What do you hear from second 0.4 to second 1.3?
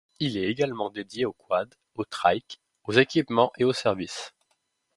également dédié